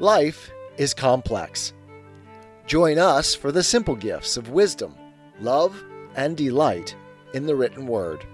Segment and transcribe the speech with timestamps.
[0.00, 1.72] Life is complex.
[2.68, 4.94] Join us for the simple gifts of wisdom,
[5.40, 5.82] love,
[6.14, 6.94] and delight
[7.34, 8.24] in the written word.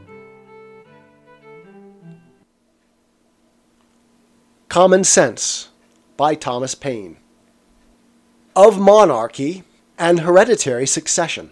[4.69, 5.71] Common Sense
[6.19, 7.17] by Thomas Paine.
[8.55, 9.65] Of monarchy
[9.99, 11.51] and hereditary succession.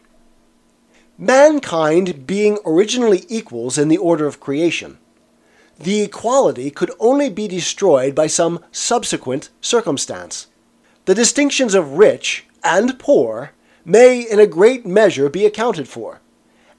[1.17, 4.99] Mankind being originally equals in the order of creation,
[5.79, 10.46] the equality could only be destroyed by some subsequent circumstance.
[11.04, 13.53] The distinctions of rich and poor
[13.85, 16.21] may in a great measure be accounted for,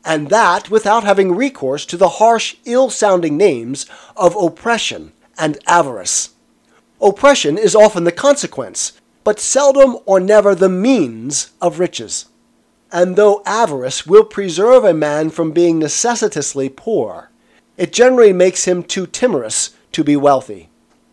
[0.06, 6.30] and that without having recourse to the harsh, ill sounding names of oppression and avarice.
[7.02, 12.28] Oppression is often the consequence, but seldom or never the means of riches.
[12.92, 17.30] And though avarice will preserve a man from being necessitously poor,
[17.78, 20.70] it generally makes him too timorous to be wealthy.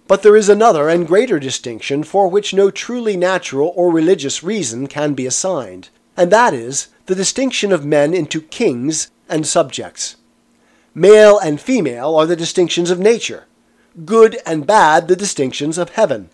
[0.06, 4.86] But there is another and greater distinction for which no truly natural or religious reason
[4.86, 10.16] can be assigned, and that is the distinction of men into kings and subjects.
[10.94, 13.46] Male and female are the distinctions of nature,
[14.04, 16.28] good and bad the distinctions of heaven.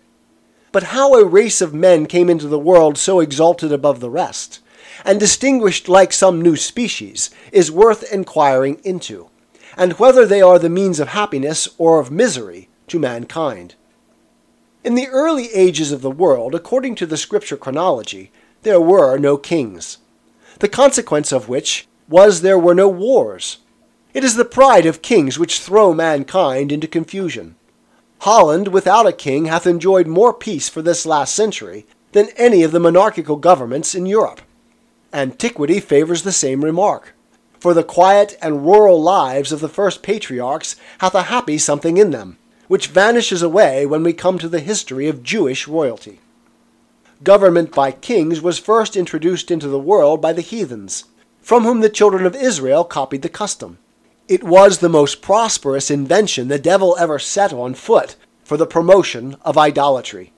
[0.71, 4.59] But how a race of men came into the world so exalted above the rest,
[5.05, 9.29] and distinguished like some new species, is worth inquiring into
[9.77, 13.75] and whether they are the means of happiness or of misery to mankind.
[14.83, 18.31] In the early ages of the world, according to the scripture chronology,
[18.63, 19.99] there were no kings,
[20.59, 23.59] the consequence of which was there were no wars.
[24.13, 27.55] It is the pride of kings which throw mankind into confusion.
[28.21, 32.71] Holland without a king hath enjoyed more peace for this last century than any of
[32.71, 34.41] the monarchical governments in Europe.
[35.13, 37.13] Antiquity favors the same remark
[37.59, 42.11] for the quiet and rural lives of the first patriarchs hath a happy something in
[42.11, 46.19] them, which vanishes away when we come to the history of Jewish royalty.
[47.23, 51.05] Government by kings was first introduced into the world by the heathens,
[51.41, 53.79] from whom the children of Israel copied the custom.
[54.27, 59.35] It was the most prosperous invention the devil ever set on foot for the promotion
[59.41, 60.33] of idolatry.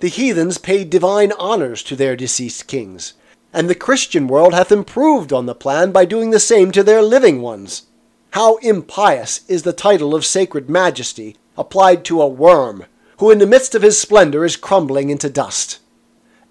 [0.00, 3.12] The heathens paid divine honors to their deceased kings,
[3.52, 7.02] and the Christian world hath improved on the plan by doing the same to their
[7.02, 7.82] living ones.
[8.32, 12.86] How impious is the title of sacred majesty applied to a worm,
[13.18, 15.78] who in the midst of his splendor is crumbling into dust.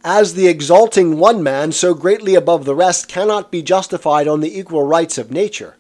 [0.03, 4.57] As the exalting one man so greatly above the rest cannot be justified on the
[4.57, 5.75] equal rights of nature,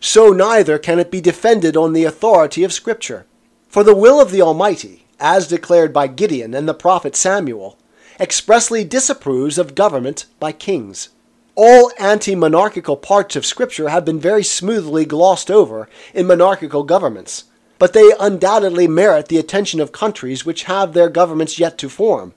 [0.00, 3.26] so neither can it be defended on the authority of Scripture.
[3.68, 7.78] For the will of the Almighty, as declared by Gideon and the prophet Samuel,
[8.18, 11.10] expressly disapproves of government by kings.
[11.56, 17.44] All anti monarchical parts of Scripture have been very smoothly glossed over in monarchical governments,
[17.78, 22.34] but they undoubtedly merit the attention of countries which have their governments yet to form.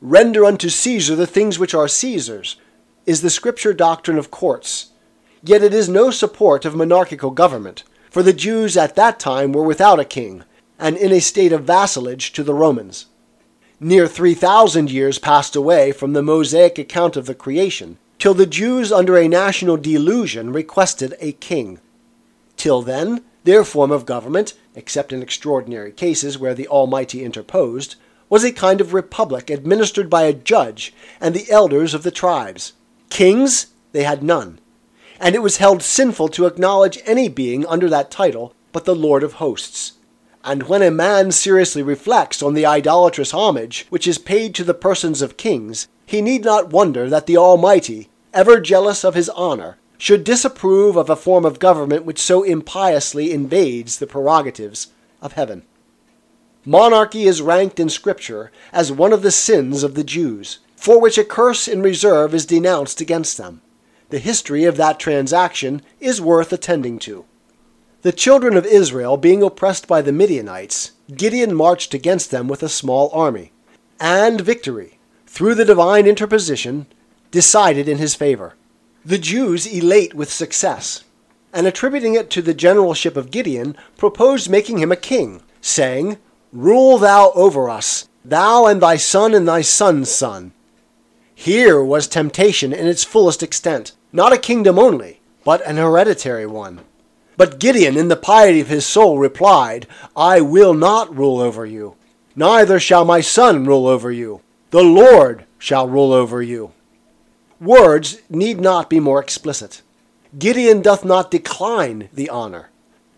[0.00, 2.56] Render unto Caesar the things which are Caesar's,
[3.06, 4.90] is the Scripture doctrine of courts.
[5.42, 9.64] Yet it is no support of monarchical government, for the Jews at that time were
[9.64, 10.44] without a king,
[10.78, 13.06] and in a state of vassalage to the Romans.
[13.82, 18.92] Near 3,000 years passed away from the Mosaic account of the creation, till the Jews
[18.92, 21.78] under a national delusion requested a king.
[22.58, 27.96] Till then, their form of government, except in extraordinary cases where the Almighty interposed,
[28.28, 32.74] was a kind of republic administered by a judge and the elders of the tribes.
[33.08, 34.60] Kings they had none,
[35.18, 39.22] and it was held sinful to acknowledge any being under that title but the Lord
[39.22, 39.92] of hosts.
[40.42, 44.74] And when a man seriously reflects on the idolatrous homage which is paid to the
[44.74, 49.76] persons of kings, he need not wonder that the Almighty, ever jealous of his honor,
[49.98, 54.88] should disapprove of a form of government which so impiously invades the prerogatives
[55.20, 55.62] of heaven.
[56.64, 61.18] Monarchy is ranked in Scripture as one of the sins of the Jews, for which
[61.18, 63.60] a curse in reserve is denounced against them.
[64.08, 67.26] The history of that transaction is worth attending to.
[68.02, 72.68] The children of Israel being oppressed by the Midianites, Gideon marched against them with a
[72.70, 73.52] small army,
[74.00, 76.86] and victory, through the divine interposition,
[77.30, 78.54] decided in his favor.
[79.04, 81.04] The Jews, elate with success,
[81.52, 86.16] and attributing it to the generalship of Gideon, proposed making him a king, saying,
[86.54, 90.52] Rule thou over us, thou and thy son and thy son's son.
[91.34, 96.80] Here was temptation in its fullest extent, not a kingdom only, but an hereditary one.
[97.40, 101.96] But Gideon, in the piety of his soul, replied, I will not rule over you,
[102.36, 104.42] neither shall my son rule over you.
[104.72, 106.72] The Lord shall rule over you.
[107.58, 109.80] Words need not be more explicit.
[110.38, 112.68] Gideon doth not decline the honor,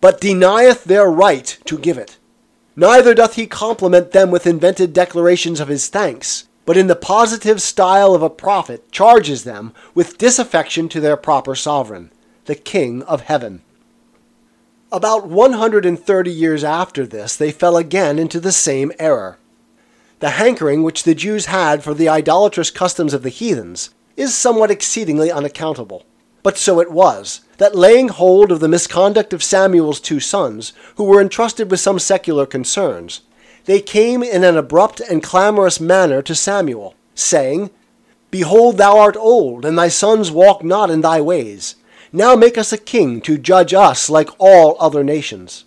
[0.01, 2.17] but denieth their right to give it.
[2.77, 7.61] Neither doth he compliment them with invented declarations of his thanks, but in the positive
[7.61, 12.13] style of a prophet charges them with disaffection to their proper sovereign,
[12.45, 13.63] the King of heaven.
[14.93, 19.39] About 130 years after this, they fell again into the same error.
[20.21, 24.71] The hankering which the Jews had for the idolatrous customs of the heathens is somewhat
[24.71, 26.05] exceedingly unaccountable.
[26.43, 31.05] But so it was, that laying hold of the misconduct of Samuel's two sons, who
[31.05, 33.23] were entrusted with some secular concerns,
[33.65, 37.71] they came in an abrupt and clamorous manner to Samuel, saying,
[38.31, 41.77] Behold, thou art old, and thy sons walk not in thy ways.
[42.13, 45.65] Now make us a king to judge us like all other nations.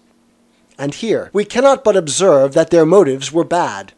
[0.78, 3.94] And here we cannot but observe that their motives were bad,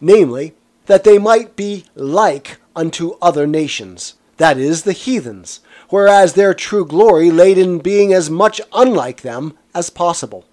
[0.00, 0.54] namely,
[0.86, 5.60] that they might be like unto other nations, that is, the heathens,
[5.90, 10.44] whereas their true glory laid in being as much unlike them as possible.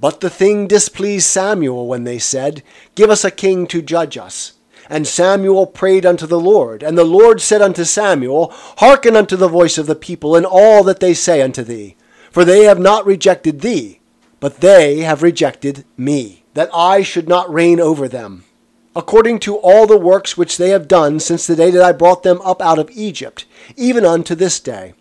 [0.00, 2.62] But the thing displeased Samuel when they said,
[2.94, 4.54] Give us a king to judge us.
[4.88, 6.82] And Samuel prayed unto the Lord.
[6.82, 10.82] And the Lord said unto Samuel, Hearken unto the voice of the people in all
[10.84, 11.96] that they say unto thee.
[12.30, 14.00] For they have not rejected thee,
[14.40, 18.44] but they have rejected me, that I should not reign over them
[18.96, 22.22] according to all the works which they have done since the day that I brought
[22.22, 23.44] them up out of Egypt,
[23.76, 24.94] even unto this day.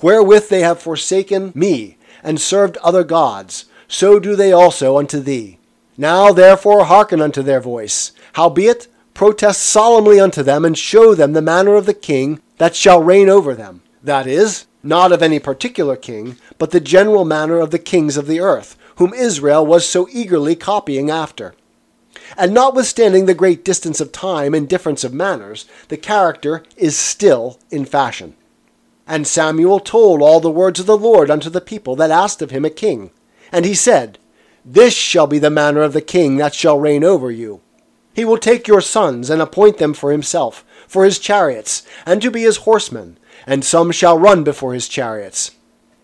[0.00, 5.58] Wherewith they have forsaken me, and served other gods, so do they also unto thee.
[5.98, 8.12] Now therefore hearken unto their voice.
[8.34, 13.02] Howbeit, protest solemnly unto them, and show them the manner of the king that shall
[13.02, 13.82] reign over them.
[14.02, 18.26] That is, not of any particular king, but the general manner of the kings of
[18.26, 21.54] the earth, whom Israel was so eagerly copying after.
[22.36, 27.58] And notwithstanding the great distance of time and difference of manners, the character is still
[27.70, 28.34] in fashion.
[29.06, 32.50] And Samuel told all the words of the Lord unto the people that asked of
[32.50, 33.10] him a king.
[33.52, 34.18] And he said,
[34.64, 37.60] This shall be the manner of the king that shall reign over you.
[38.14, 42.30] He will take your sons and appoint them for himself, for his chariots, and to
[42.30, 45.50] be his horsemen, and some shall run before his chariots.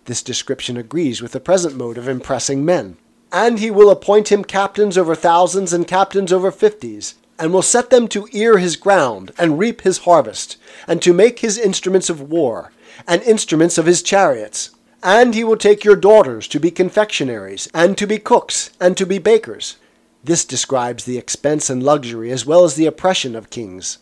[0.06, 2.96] This description agrees with the present mode of impressing men.
[3.32, 7.90] And he will appoint him captains over thousands and captains over fifties, and will set
[7.90, 10.56] them to ear his ground, and reap his harvest,
[10.88, 12.72] and to make his instruments of war,
[13.06, 14.70] and instruments of his chariots.
[15.02, 19.06] And he will take your daughters to be confectionaries, and to be cooks, and to
[19.06, 19.76] be bakers.
[20.22, 23.98] This describes the expense and luxury as well as the oppression of kings.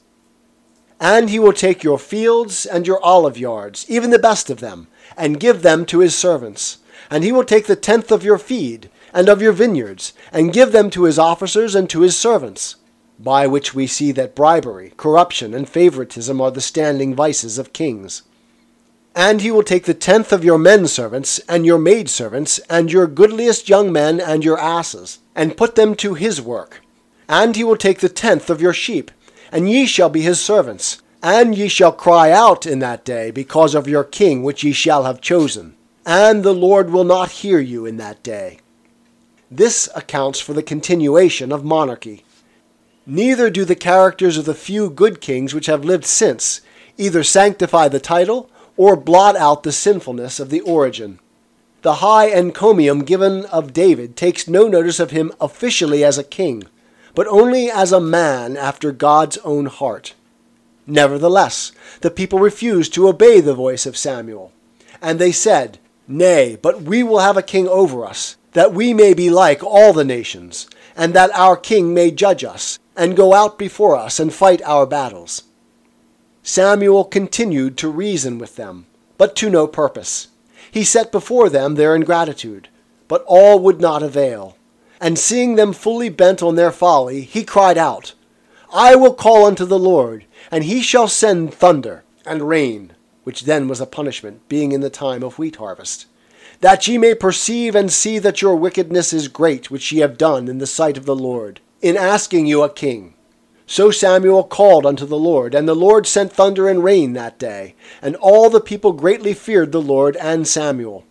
[1.00, 4.88] And he will take your fields and your olive yards, even the best of them,
[5.16, 6.78] and give them to his servants.
[7.08, 10.72] And he will take the tenth of your feed, and of your vineyards, and give
[10.72, 12.76] them to his officers and to his servants.
[13.18, 18.22] By which we see that bribery, corruption, and favoritism are the standing vices of kings.
[19.18, 22.92] And he will take the tenth of your men servants, and your maid servants, and
[22.92, 26.82] your goodliest young men, and your asses, and put them to his work.
[27.28, 29.10] And he will take the tenth of your sheep,
[29.50, 31.02] and ye shall be his servants.
[31.20, 35.02] And ye shall cry out in that day because of your king which ye shall
[35.02, 35.74] have chosen.
[36.06, 38.60] And the Lord will not hear you in that day.
[39.50, 42.22] This accounts for the continuation of monarchy.
[43.04, 46.60] Neither do the characters of the few good kings which have lived since
[46.96, 51.18] either sanctify the title or blot out the sinfulness of the origin.
[51.82, 56.62] The high encomium given of David takes no notice of him officially as a king,
[57.14, 60.14] but only as a man after God's own heart.
[60.86, 64.52] Nevertheless, the people refused to obey the voice of Samuel,
[65.02, 69.12] and they said, Nay, but we will have a king over us, that we may
[69.12, 73.58] be like all the nations, and that our king may judge us, and go out
[73.58, 75.42] before us and fight our battles.
[76.42, 80.28] Samuel continued to reason with them, but to no purpose.
[80.70, 82.68] He set before them their ingratitude,
[83.06, 84.56] but all would not avail.
[85.00, 88.14] And seeing them fully bent on their folly, he cried out,
[88.72, 92.92] I will call unto the Lord, and he shall send thunder and rain,
[93.24, 96.06] which then was a punishment, being in the time of wheat harvest
[96.60, 100.48] that ye may perceive and see that your wickedness is great, which ye have done
[100.48, 103.14] in the sight of the Lord, in asking you a king.
[103.68, 107.76] So Samuel called unto the Lord, and the Lord sent thunder and rain that day,
[108.02, 111.04] and all the people greatly feared the Lord and Samuel.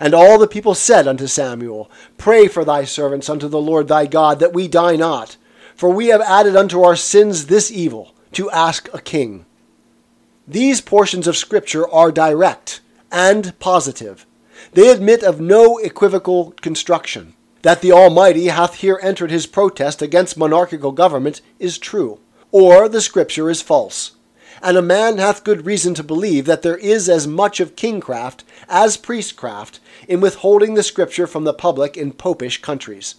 [0.00, 4.06] And all the people said unto Samuel, Pray for thy servants unto the Lord thy
[4.06, 5.36] God, that we die not,
[5.76, 9.44] for we have added unto our sins this evil, to ask a king.
[10.46, 12.80] These portions of Scripture are direct
[13.12, 14.26] and positive
[14.72, 17.34] they admit of no equivocal construction.
[17.62, 22.20] That the Almighty hath here entered his protest against monarchical government is true,
[22.52, 24.12] or the Scripture is false.
[24.62, 28.42] And a man hath good reason to believe that there is as much of kingcraft
[28.68, 33.16] as priestcraft in withholding the Scripture from the public in popish countries.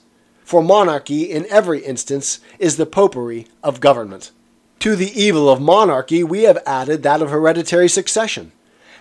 [0.49, 4.31] for monarchy in every instance is the popery of government.
[4.79, 8.51] To the evil of monarchy we have added that of hereditary succession.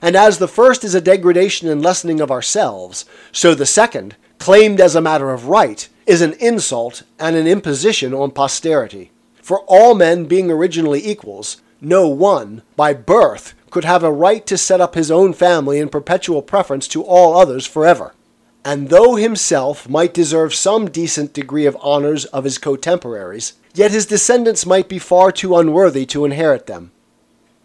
[0.03, 4.81] And as the first is a degradation and lessening of ourselves, so the second, claimed
[4.81, 9.11] as a matter of right, is an insult and an imposition on posterity.
[9.43, 14.59] For all men being originally equals, no one, by birth, could have a right to
[14.59, 18.15] set up his own family in perpetual preference to all others forever.
[18.65, 24.07] And though himself might deserve some decent degree of honors of his cotemporaries, yet his
[24.07, 26.91] descendants might be far too unworthy to inherit them.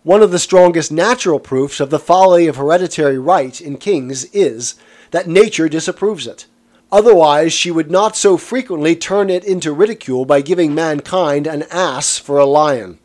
[0.04, 4.76] One of the strongest natural proofs of the folly of hereditary right in kings is
[5.12, 6.46] that nature disapproves it.
[6.94, 12.20] Otherwise, she would not so frequently turn it into ridicule by giving mankind an ass
[12.20, 13.00] for a lion.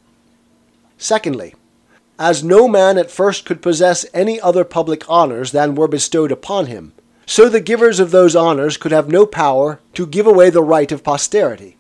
[0.99, 1.55] Secondly,
[2.19, 6.67] as no man at first could possess any other public honors than were bestowed upon
[6.67, 6.93] him,
[7.25, 10.93] so the givers of those honors could have no power to give away the right
[10.93, 11.79] of posterity.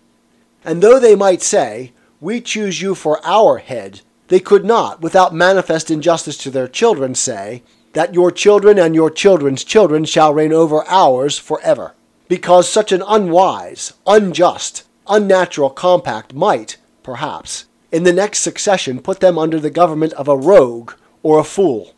[0.64, 5.34] And though they might say, We choose you for our head, they could not, without
[5.34, 7.62] manifest injustice to their children, say,
[7.92, 11.92] That your children and your children's children shall reign over ours for ever
[12.28, 19.38] because such an unwise, unjust, unnatural compact might, perhaps, in the next succession put them
[19.38, 20.92] under the government of a rogue
[21.22, 21.94] or a fool.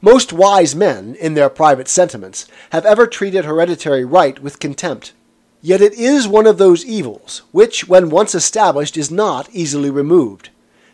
[0.00, 5.12] Most wise men, in their private sentiments, have ever treated hereditary right with contempt.
[5.60, 10.48] Yet it is one of those evils which, when once established, is not easily removed.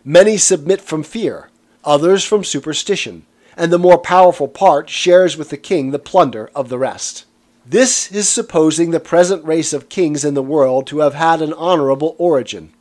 [0.05, 1.49] Many submit from fear,
[1.85, 3.25] others from superstition,
[3.57, 7.25] and the more powerful part shares with the king the plunder of the rest.
[7.71, 11.53] This is supposing the present race of kings in the world to have had an
[11.53, 12.73] honorable origin.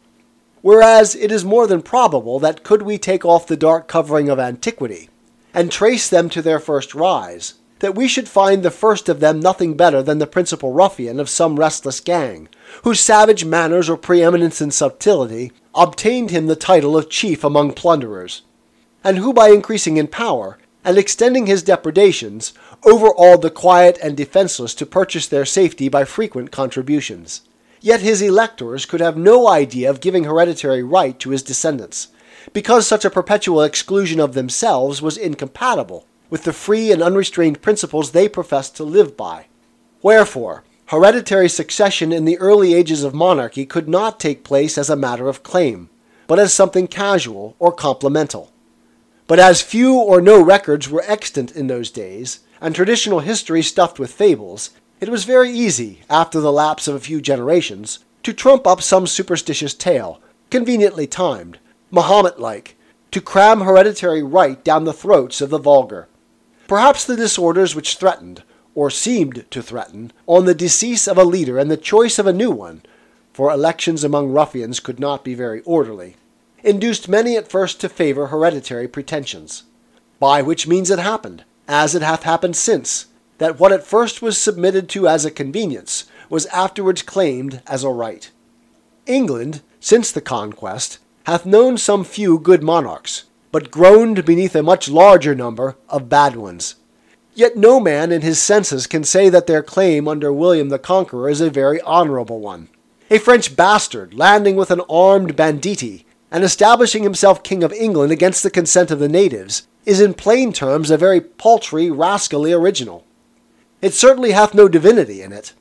[0.61, 4.39] Whereas it is more than probable that could we take off the dark covering of
[4.39, 5.09] antiquity,
[5.53, 9.41] and trace them to their first rise, that we should find the first of them
[9.41, 12.47] nothing better than the principal ruffian of some restless gang,
[12.83, 18.43] whose savage manners or preeminence in subtlety obtained him the title of chief among plunderers,
[19.03, 22.53] and who by increasing in power and extending his depredations,
[22.83, 27.41] overawed the quiet and defenseless to purchase their safety by frequent contributions.
[27.81, 32.09] Yet his electors could have no idea of giving hereditary right to his descendants,
[32.53, 38.11] because such a perpetual exclusion of themselves was incompatible with the free and unrestrained principles
[38.11, 39.45] they professed to live by.
[40.01, 44.95] Wherefore, hereditary succession in the early ages of monarchy could not take place as a
[44.95, 45.89] matter of claim,
[46.27, 48.51] but as something casual or complemental.
[49.27, 53.99] But as few or no records were extant in those days, and traditional history stuffed
[53.99, 58.65] with fables, it was very easy, after the lapse of a few generations, to trump
[58.65, 61.59] up some superstitious tale, conveniently timed,
[61.91, 62.75] Mahomet like,
[63.11, 66.07] to cram hereditary right down the throats of the vulgar.
[66.67, 68.43] Perhaps the disorders which threatened,
[68.75, 72.33] or seemed to threaten, on the decease of a leader and the choice of a
[72.33, 72.81] new one,
[73.31, 76.15] for elections among ruffians could not be very orderly,
[76.63, 79.63] induced many at first to favor hereditary pretensions.
[80.19, 83.07] By which means it happened, as it hath happened since,
[83.37, 87.89] that what at first was submitted to as a convenience was afterwards claimed as a
[87.89, 88.31] right.
[89.05, 94.89] England, since the conquest, hath known some few good monarchs, but groaned beneath a much
[94.89, 96.75] larger number of bad ones.
[97.33, 101.29] Yet no man in his senses can say that their claim under William the Conqueror
[101.29, 102.69] is a very honorable one.
[103.11, 108.43] A French bastard landing with an armed banditti and establishing himself King of England against
[108.43, 113.05] the consent of the natives, is in plain terms a very paltry, rascally original.
[113.81, 115.53] It certainly hath no divinity in it.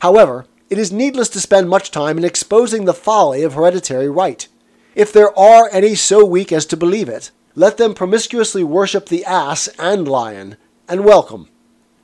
[0.00, 4.48] However, it is needless to spend much time in exposing the folly of hereditary right.
[4.96, 9.24] If there are any so weak as to believe it, let them promiscuously worship the
[9.24, 10.56] ass and lion,
[10.88, 11.48] and welcome.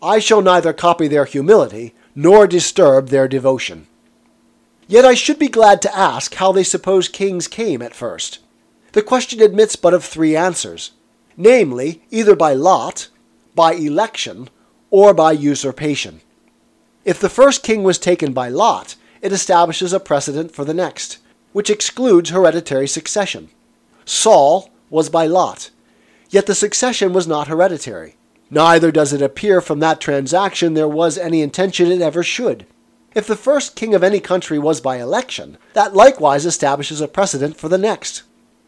[0.01, 3.89] I shall neither copy their humility nor disturb their devotion.
[4.87, 8.39] Yet I should be glad to ask how they suppose kings came at first.
[8.93, 10.93] The question admits but of three answers
[11.37, 13.09] namely, either by lot,
[13.55, 14.49] by election,
[14.91, 16.21] or by usurpation.
[17.05, 21.19] If the first king was taken by lot, it establishes a precedent for the next,
[21.53, 23.49] which excludes hereditary succession.
[24.05, 25.71] Saul was by lot,
[26.31, 28.17] yet the succession was not hereditary.
[28.51, 32.67] Neither does it appear from that transaction there was any intention it ever should.
[33.15, 37.57] If the first king of any country was by election, that likewise establishes a precedent
[37.57, 38.23] for the next.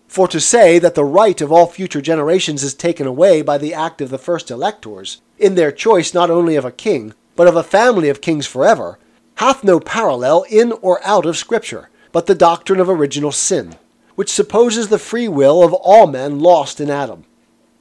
[0.06, 3.74] For to say that the right of all future generations is taken away by the
[3.74, 7.56] act of the first electors, in their choice not only of a king, but of
[7.56, 8.98] a family of kings forever,
[9.36, 13.76] hath no parallel in or out of Scripture, but the doctrine of original sin,
[14.14, 17.24] which supposes the free will of all men lost in Adam.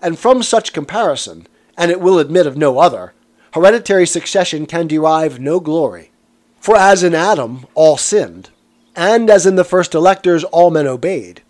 [0.01, 3.13] And from such comparison, and it will admit of no other,
[3.53, 6.11] hereditary succession can derive no glory.
[6.59, 8.49] For as in Adam all sinned,
[8.95, 11.41] and as in the first electors all men obeyed,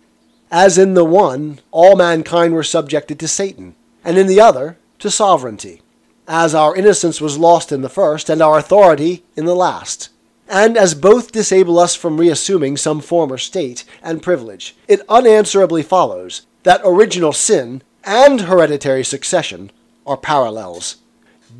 [0.56, 5.10] as in the one all mankind were subjected to Satan, and in the other to
[5.10, 5.82] sovereignty,
[6.26, 10.08] as our innocence was lost in the first, and our authority in the last.
[10.48, 16.46] And as both disable us from reassuming some former state and privilege, it unanswerably follows
[16.62, 19.70] that original sin and hereditary succession
[20.06, 20.96] are parallels.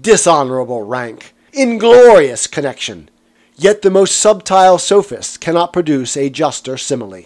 [0.01, 3.11] Dishonorable rank, inglorious connection.
[3.57, 7.25] Yet the most subtile sophist cannot produce a juster simile.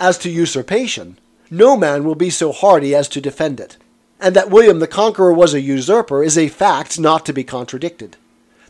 [0.00, 1.18] As to usurpation,
[1.50, 3.76] no man will be so hardy as to defend it,
[4.18, 8.16] and that William the Conqueror was a usurper is a fact not to be contradicted.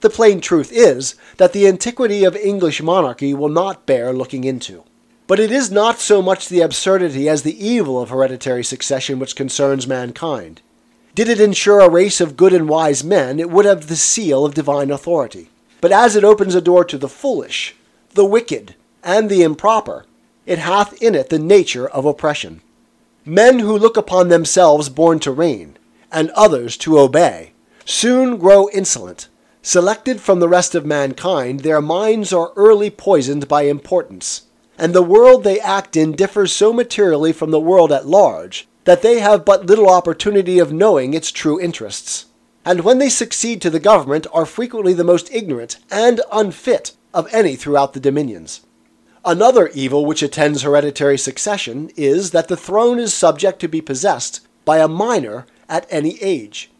[0.01, 4.83] The plain truth is that the antiquity of English monarchy will not bear looking into.
[5.29, 9.37] But it is not so much the absurdity as the evil of hereditary succession which
[9.37, 10.61] concerns mankind.
[11.15, 14.45] Did it ensure a race of good and wise men, it would have the seal
[14.45, 15.49] of divine authority.
[15.81, 17.77] But as it opens a door to the foolish,
[18.15, 20.07] the wicked, and the improper,
[20.47, 22.63] it hath in it the nature of oppression.
[23.25, 25.77] Men who look upon themselves born to reign,
[26.11, 27.53] and others to obey,
[27.85, 29.29] soon grow insolent.
[29.63, 34.47] Selected from the rest of mankind, their minds are early poisoned by importance
[34.81, 39.03] and the world they act in differs so materially from the world at large that
[39.03, 42.25] they have but little opportunity of knowing its true interests.
[42.65, 47.29] And when they succeed to the government, are frequently the most ignorant and unfit of
[47.31, 48.63] any throughout the dominions.
[49.25, 54.41] Another evil which attends hereditary succession is that the throne is subject to be possessed
[54.65, 56.71] by a minor at any age,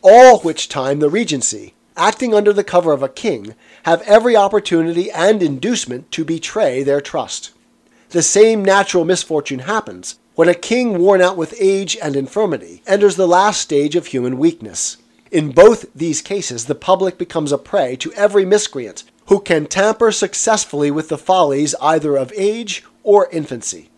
[0.00, 5.10] all which time the regency, acting under the cover of a king, have every opportunity
[5.10, 7.50] and inducement to betray their trust.
[8.10, 13.16] The same natural misfortune happens when a king worn out with age and infirmity enters
[13.16, 14.98] the last stage of human weakness.
[15.32, 20.10] In both these cases, the public becomes a prey to every miscreant who can tamper
[20.10, 23.90] successfully with the follies either of age or infancy.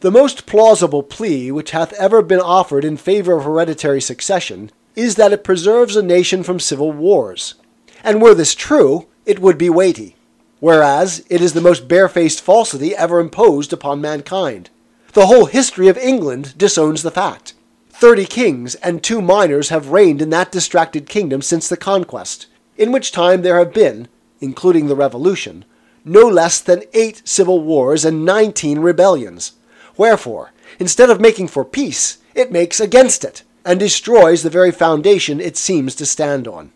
[0.00, 5.14] The most plausible plea which hath ever been offered in favor of hereditary succession is
[5.16, 7.54] that it preserves a nation from civil wars.
[8.02, 10.16] And were this true, it would be weighty,
[10.60, 14.68] whereas it is the most barefaced falsity ever imposed upon mankind.
[15.14, 17.54] The whole history of England disowns the fact.
[17.88, 22.92] Thirty kings and two minors have reigned in that distracted kingdom since the conquest, in
[22.92, 24.08] which time there have been,
[24.40, 25.64] including the Revolution,
[26.04, 29.52] no less than eight civil wars and nineteen rebellions.
[29.96, 35.40] Wherefore, instead of making for peace, it makes against it, and destroys the very foundation
[35.40, 36.72] it seems to stand on.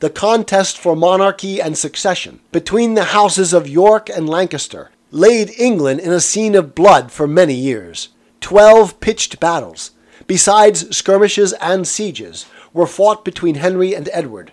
[0.00, 6.00] The contest for monarchy and succession between the houses of York and Lancaster laid England
[6.00, 8.08] in a scene of blood for many years.
[8.40, 9.90] Twelve pitched battles,
[10.26, 14.52] besides skirmishes and sieges, were fought between Henry and Edward.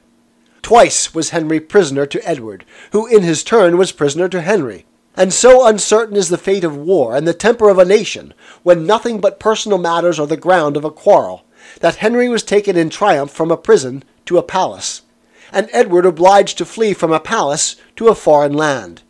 [0.67, 4.85] Twice was Henry prisoner to Edward, who in his turn was prisoner to Henry.
[5.15, 8.85] And so uncertain is the fate of war and the temper of a nation, when
[8.85, 11.45] nothing but personal matters are the ground of a quarrel,
[11.79, 15.03] that Henry was taken in triumph from a prison to a palace,
[15.53, 19.03] and Edward obliged to flee from a palace to a foreign land.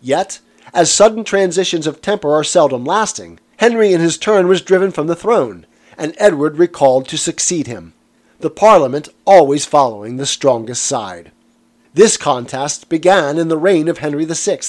[0.00, 0.38] Yet,
[0.72, 5.08] as sudden transitions of temper are seldom lasting, Henry in his turn was driven from
[5.08, 5.66] the throne,
[5.98, 7.94] and Edward recalled to succeed him,
[8.40, 11.30] the Parliament always following the strongest side.
[11.92, 14.60] This contest began in the reign of Henry VI,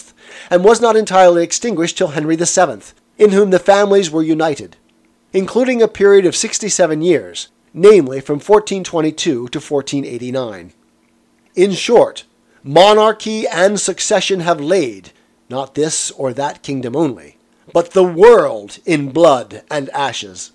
[0.49, 2.81] and was not entirely extinguished till Henry VII,
[3.17, 4.75] in whom the families were united,
[5.31, 10.73] including a period of 67 years, namely from 1422 to 1489.
[11.55, 12.25] In short,
[12.63, 15.11] monarchy and succession have laid,
[15.49, 17.37] not this or that kingdom only,
[17.71, 20.51] but the world in blood and ashes.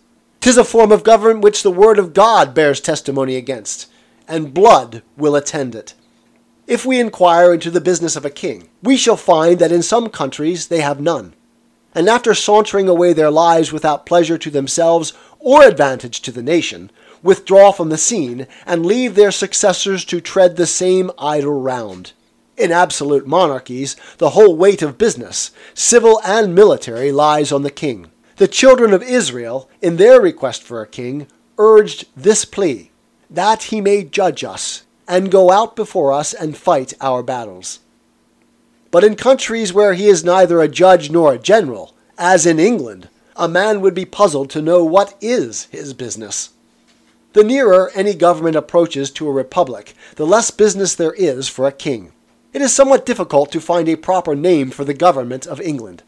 [0.46, 3.90] 'Tis a form of government which the word of God bears testimony against,
[4.28, 5.94] and blood will attend it.
[6.68, 10.08] If we inquire into the business of a king, we shall find that in some
[10.08, 11.34] countries they have none
[11.96, 16.90] and after sauntering away their lives without pleasure to themselves or advantage to the nation,
[17.22, 22.12] withdraw from the scene and leave their successors to tread the same idle round.
[22.58, 28.10] In absolute monarchies, the whole weight of business, civil and military, lies on the king.
[28.36, 32.90] The children of Israel, in their request for a king, urged this plea
[33.30, 37.80] that he may judge us, and go out before us and fight our battles.
[38.90, 43.08] But in countries where he is neither a judge nor a general, as in England,
[43.36, 46.50] a man would be puzzled to know what is his business.
[47.32, 51.72] The nearer any government approaches to a republic, the less business there is for a
[51.72, 52.12] king.
[52.52, 56.02] It is somewhat difficult to find a proper name for the government of England.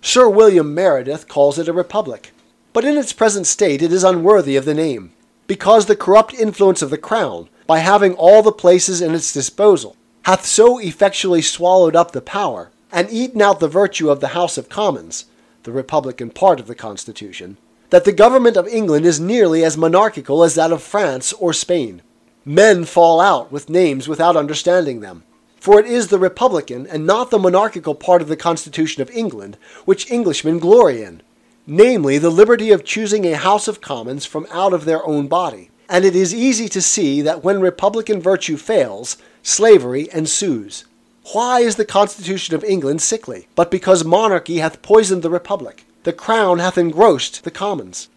[0.00, 2.32] Sir William Meredith calls it a republic,
[2.72, 5.12] but in its present state it is unworthy of the name,
[5.46, 9.96] because the corrupt influence of the crown, by having all the places in its disposal,
[10.22, 14.56] hath so effectually swallowed up the power, and eaten out the virtue of the House
[14.56, 15.26] of Commons,
[15.64, 17.56] the republican part of the Constitution,
[17.90, 22.02] that the government of England is nearly as monarchical as that of France or Spain.
[22.44, 25.24] Men fall out with names without understanding them.
[25.56, 29.56] For it is the republican and not the monarchical part of the Constitution of England
[29.84, 31.22] which Englishmen glory in,
[31.66, 35.70] namely the liberty of choosing a House of Commons from out of their own body.
[35.88, 40.84] And it is easy to see that when republican virtue fails, slavery ensues.
[41.32, 43.48] Why is the Constitution of England sickly?
[43.54, 48.08] But because monarchy hath poisoned the republic the crown hath engrossed the commons.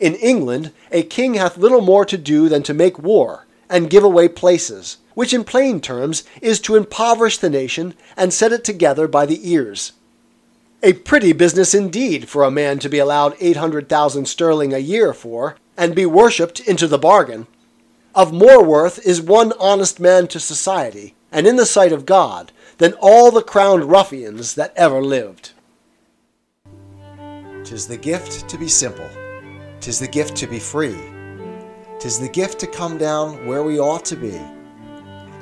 [0.00, 4.02] In England, a king hath little more to do than to make war and give
[4.02, 9.08] away places, which in plain terms is to impoverish the nation and set it together
[9.08, 9.92] by the ears.
[10.82, 15.56] A pretty business indeed for a man to be allowed 800,000 sterling a year for,
[15.76, 17.46] and be worshipped into the bargain.
[18.14, 22.52] Of more worth is one honest man to society, and in the sight of God,
[22.78, 25.52] than all the crowned ruffians that ever lived.
[27.64, 29.08] Tis the gift to be simple.
[29.80, 30.98] Tis the gift to be free.
[31.98, 34.38] Tis the gift to come down where we ought to be.